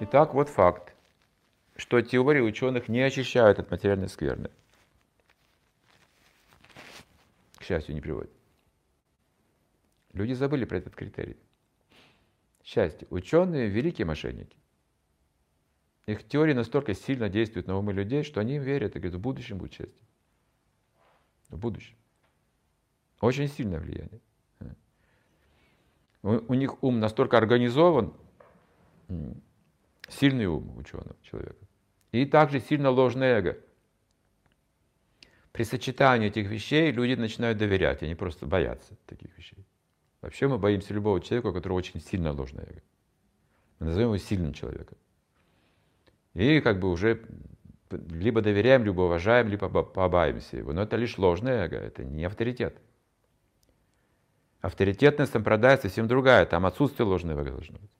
Итак, 0.00 0.32
вот 0.32 0.48
факт, 0.48 0.94
что 1.74 2.00
теории 2.00 2.40
ученых 2.40 2.88
не 2.88 3.00
очищают 3.00 3.58
от 3.58 3.70
материальной 3.70 4.08
скверны. 4.08 4.48
К 7.56 7.64
счастью, 7.64 7.96
не 7.96 8.00
приводят. 8.00 8.30
Люди 10.12 10.34
забыли 10.34 10.64
про 10.64 10.78
этот 10.78 10.94
критерий. 10.94 11.36
Счастье. 12.62 13.08
Ученые– 13.10 13.68
великие 13.68 14.06
мошенники. 14.06 14.56
Их 16.06 16.26
теории 16.28 16.52
настолько 16.52 16.94
сильно 16.94 17.28
действуют 17.28 17.66
на 17.66 17.76
умы 17.76 17.92
людей, 17.92 18.22
что 18.22 18.40
они 18.40 18.56
им 18.56 18.62
верят 18.62 18.94
и 18.94 19.00
говорят, 19.00 19.18
в 19.18 19.20
будущем 19.20 19.58
будет 19.58 19.72
счастье. 19.72 20.06
В 21.48 21.58
будущем. 21.58 21.96
Очень 23.20 23.48
сильное 23.48 23.80
влияние. 23.80 24.20
У, 26.22 26.52
у 26.52 26.54
них 26.54 26.82
ум 26.82 27.00
настолько 27.00 27.36
организован, 27.36 28.14
сильный 30.08 30.46
ум 30.46 30.76
ученого 30.76 31.16
человека. 31.22 31.66
И 32.12 32.24
также 32.26 32.60
сильно 32.60 32.90
ложное 32.90 33.38
эго. 33.38 33.58
При 35.52 35.64
сочетании 35.64 36.28
этих 36.28 36.48
вещей 36.48 36.90
люди 36.92 37.14
начинают 37.14 37.58
доверять, 37.58 38.02
они 38.02 38.14
просто 38.14 38.46
боятся 38.46 38.96
таких 39.06 39.36
вещей. 39.36 39.66
Вообще 40.20 40.48
мы 40.48 40.58
боимся 40.58 40.94
любого 40.94 41.20
человека, 41.20 41.48
у 41.48 41.52
которого 41.52 41.78
очень 41.78 42.00
сильно 42.00 42.32
ложное 42.32 42.64
эго. 42.64 42.82
Мы 43.78 43.86
назовем 43.86 44.08
его 44.08 44.18
сильным 44.18 44.52
человеком. 44.52 44.98
И 46.34 46.60
как 46.60 46.80
бы 46.80 46.90
уже 46.90 47.22
либо 47.90 48.42
доверяем, 48.42 48.84
либо 48.84 49.02
уважаем, 49.02 49.48
либо 49.48 49.68
побаимся 49.68 50.56
его. 50.56 50.72
Но 50.72 50.82
это 50.82 50.96
лишь 50.96 51.16
ложное 51.18 51.64
эго, 51.64 51.76
это 51.76 52.04
не 52.04 52.24
авторитет. 52.24 52.76
Авторитетная 54.60 55.26
сампрадая 55.26 55.76
совсем 55.76 56.08
другая, 56.08 56.44
там 56.46 56.66
отсутствие 56.66 57.06
ложного 57.06 57.40
эго 57.40 57.52
должно 57.52 57.78
быть. 57.78 57.90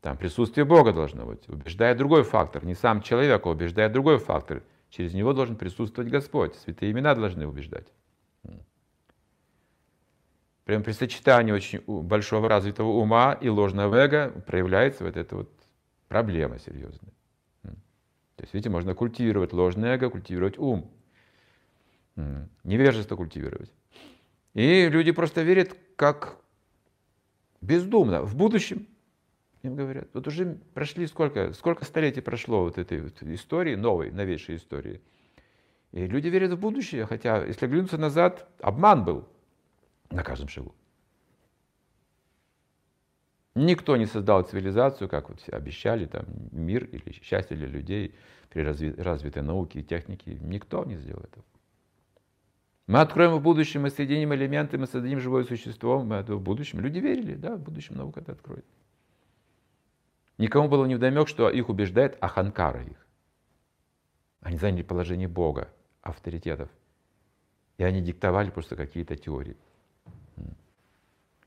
Там 0.00 0.16
присутствие 0.16 0.64
Бога 0.64 0.92
должно 0.92 1.26
быть. 1.26 1.48
Убеждает 1.48 1.98
другой 1.98 2.22
фактор, 2.22 2.64
не 2.64 2.74
сам 2.74 3.02
человек, 3.02 3.44
а 3.44 3.50
убеждает 3.50 3.92
другой 3.92 4.18
фактор. 4.18 4.62
Через 4.90 5.12
него 5.12 5.32
должен 5.32 5.56
присутствовать 5.56 6.10
Господь. 6.10 6.54
Святые 6.56 6.92
имена 6.92 7.14
должны 7.14 7.46
убеждать. 7.46 7.92
Прямо 10.64 10.84
при 10.84 10.92
сочетании 10.92 11.52
очень 11.52 11.82
большого 11.86 12.48
развитого 12.48 12.88
ума 12.88 13.32
и 13.32 13.48
ложного 13.48 13.96
эго 13.96 14.30
проявляется 14.46 15.04
вот 15.04 15.16
эта 15.16 15.36
вот 15.36 15.50
проблема 16.08 16.58
серьезная. 16.58 17.12
То 17.62 18.42
есть, 18.42 18.54
видите, 18.54 18.70
можно 18.70 18.94
культивировать 18.94 19.52
ложное 19.52 19.96
эго, 19.96 20.10
культивировать 20.10 20.58
ум. 20.58 20.90
Невежество 22.64 23.16
культивировать. 23.16 23.72
И 24.54 24.88
люди 24.88 25.10
просто 25.10 25.42
верят 25.42 25.76
как 25.96 26.38
бездумно. 27.60 28.22
В 28.22 28.36
будущем 28.36 28.86
им 29.62 29.74
говорят, 29.74 30.08
вот 30.12 30.26
уже 30.26 30.58
прошли 30.74 31.06
сколько, 31.06 31.52
сколько 31.52 31.84
столетий 31.84 32.20
прошло 32.20 32.62
вот 32.62 32.78
этой 32.78 33.00
вот 33.00 33.22
истории, 33.22 33.74
новой, 33.74 34.10
новейшей 34.10 34.56
истории. 34.56 35.00
И 35.92 36.06
люди 36.06 36.28
верят 36.28 36.52
в 36.52 36.60
будущее, 36.60 37.06
хотя, 37.06 37.44
если 37.44 37.66
глянуться 37.66 37.98
назад, 37.98 38.48
обман 38.60 39.04
был 39.04 39.28
на 40.10 40.22
каждом 40.22 40.48
шагу. 40.48 40.74
Никто 43.54 43.96
не 43.96 44.06
создал 44.06 44.42
цивилизацию, 44.42 45.08
как 45.08 45.30
вот 45.30 45.40
все 45.40 45.52
обещали, 45.52 46.06
там, 46.06 46.26
мир 46.52 46.84
или 46.84 47.12
счастье 47.22 47.56
для 47.56 47.66
людей 47.66 48.14
при 48.50 48.60
разви 48.62 48.92
развитой 48.92 49.42
науке 49.42 49.80
и 49.80 49.82
технике. 49.82 50.38
Никто 50.40 50.84
не 50.84 50.96
сделал 50.96 51.22
этого. 51.22 51.44
Мы 52.86 53.00
откроем 53.00 53.32
в 53.34 53.42
будущем, 53.42 53.82
мы 53.82 53.90
соединим 53.90 54.32
элементы, 54.32 54.78
мы 54.78 54.86
создадим 54.86 55.20
живое 55.20 55.44
существо, 55.44 56.02
мы 56.02 56.16
это 56.16 56.36
в 56.36 56.40
будущем. 56.40 56.80
Люди 56.80 57.00
верили, 57.00 57.34
да, 57.34 57.56
в 57.56 57.60
будущем 57.60 57.96
наука 57.96 58.20
это 58.20 58.32
откроет. 58.32 58.64
Никому 60.38 60.68
было 60.68 60.86
не 60.86 60.94
вдомек, 60.94 61.28
что 61.28 61.50
их 61.50 61.68
убеждает 61.68 62.16
Аханкара 62.20 62.82
их. 62.84 63.06
Они 64.40 64.56
заняли 64.56 64.82
положение 64.82 65.28
Бога, 65.28 65.68
авторитетов. 66.00 66.70
И 67.76 67.82
они 67.82 68.00
диктовали 68.00 68.50
просто 68.50 68.76
какие-то 68.76 69.16
теории. 69.16 69.56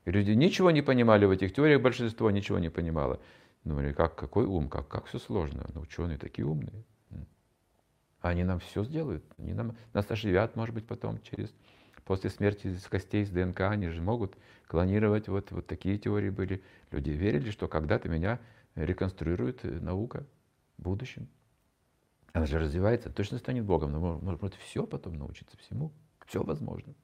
И 0.04 0.10
люди 0.10 0.32
ничего 0.32 0.70
не 0.70 0.82
понимали 0.82 1.24
в 1.24 1.30
этих 1.30 1.54
теориях, 1.54 1.80
большинство 1.80 2.30
ничего 2.30 2.58
не 2.58 2.68
понимало. 2.68 3.18
Думали, 3.64 3.92
как, 3.92 4.14
какой 4.14 4.44
ум, 4.44 4.68
как, 4.68 4.88
как 4.88 5.06
все 5.06 5.18
сложно. 5.18 5.64
Но 5.74 5.80
ученые 5.80 6.18
такие 6.18 6.46
умные. 6.46 6.84
Они 8.20 8.44
нам 8.44 8.60
все 8.60 8.84
сделают. 8.84 9.24
Они 9.38 9.52
нам, 9.52 9.76
нас 9.94 10.10
оживят, 10.10 10.54
может 10.54 10.74
быть, 10.74 10.86
потом, 10.86 11.20
через, 11.22 11.52
после 12.04 12.30
смерти 12.30 12.68
из 12.68 12.84
костей, 12.86 13.22
из 13.22 13.30
ДНК. 13.30 13.62
Они 13.62 13.88
же 13.88 14.02
могут 14.02 14.36
клонировать. 14.66 15.28
Вот, 15.28 15.50
вот 15.50 15.66
такие 15.66 15.98
теории 15.98 16.30
были. 16.30 16.62
Люди 16.90 17.10
верили, 17.10 17.50
что 17.50 17.68
когда-то 17.68 18.08
меня 18.08 18.38
реконструирует 18.74 19.64
наука 19.64 20.26
в 20.78 20.82
будущем. 20.82 21.28
Она 22.32 22.46
же 22.46 22.58
развивается, 22.58 23.10
точно 23.10 23.38
станет 23.38 23.64
Богом, 23.64 23.92
но 23.92 24.00
может, 24.00 24.40
может 24.40 24.54
все 24.54 24.86
потом 24.86 25.18
научиться 25.18 25.56
всему. 25.58 25.92
Все 26.26 26.42
возможно. 26.42 26.94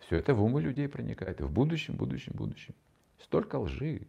Все 0.00 0.16
это 0.16 0.34
в 0.34 0.42
умы 0.42 0.62
людей 0.62 0.88
проникает. 0.88 1.40
В 1.40 1.52
будущем, 1.52 1.94
будущем, 1.96 2.32
будущем. 2.34 2.74
Столько 3.18 3.56
лжи. 3.58 4.08